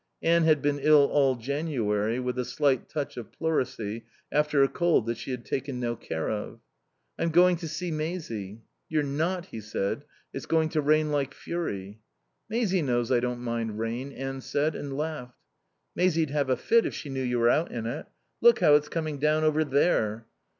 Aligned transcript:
Anne 0.23 0.45
had 0.45 0.63
been 0.63 0.79
ill 0.79 1.05
all 1.11 1.35
January 1.35 2.19
with 2.19 2.39
a 2.39 2.43
slight 2.43 2.89
touch 2.89 3.17
of 3.17 3.31
pleurisy 3.31 4.03
after 4.31 4.63
a 4.63 4.67
cold 4.67 5.05
that 5.05 5.15
she 5.15 5.29
had 5.29 5.45
taken 5.45 5.79
no 5.79 5.95
care 5.95 6.27
of. 6.27 6.59
"I'm 7.19 7.29
going 7.29 7.55
to 7.57 7.67
see 7.67 7.91
Maisie." 7.91 8.63
"You're 8.89 9.03
not," 9.03 9.45
he 9.45 9.61
said. 9.61 10.03
"It's 10.33 10.47
going 10.47 10.69
to 10.69 10.81
rain 10.81 11.11
like 11.11 11.35
fury." 11.35 12.01
"Maisie 12.49 12.81
knows 12.81 13.11
I 13.11 13.19
don't 13.19 13.41
mind 13.41 13.77
rain," 13.77 14.11
Anne 14.11 14.41
said, 14.41 14.73
and 14.73 14.97
laughed. 14.97 15.37
"Maisie'd 15.95 16.31
have 16.31 16.49
a 16.49 16.57
fit 16.57 16.87
if 16.87 16.95
she 16.95 17.09
knew 17.09 17.21
you 17.21 17.37
were 17.37 17.51
out 17.51 17.69
in 17.71 17.85
it. 17.85 18.07
Look, 18.41 18.59
how 18.59 18.73
it's 18.73 18.89
coming 18.89 19.19
down 19.19 19.43
over 19.43 19.63
there." 19.63 20.25